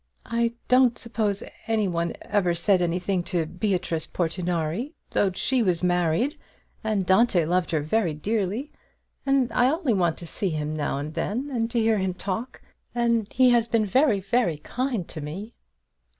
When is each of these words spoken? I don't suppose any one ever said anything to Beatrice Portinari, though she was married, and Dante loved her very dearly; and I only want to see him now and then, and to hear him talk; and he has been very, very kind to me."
I 0.25 0.53
don't 0.67 0.97
suppose 0.97 1.43
any 1.67 1.87
one 1.87 2.13
ever 2.23 2.55
said 2.55 2.81
anything 2.81 3.21
to 3.25 3.45
Beatrice 3.45 4.07
Portinari, 4.07 4.95
though 5.11 5.31
she 5.33 5.61
was 5.61 5.83
married, 5.83 6.39
and 6.83 7.05
Dante 7.05 7.45
loved 7.45 7.69
her 7.69 7.81
very 7.81 8.15
dearly; 8.15 8.71
and 9.27 9.51
I 9.53 9.69
only 9.69 9.93
want 9.93 10.17
to 10.17 10.25
see 10.25 10.49
him 10.49 10.75
now 10.75 10.97
and 10.97 11.13
then, 11.13 11.51
and 11.53 11.69
to 11.69 11.79
hear 11.79 11.99
him 11.99 12.15
talk; 12.15 12.63
and 12.95 13.31
he 13.31 13.51
has 13.51 13.67
been 13.67 13.85
very, 13.85 14.19
very 14.19 14.57
kind 14.57 15.07
to 15.09 15.21
me." 15.21 15.53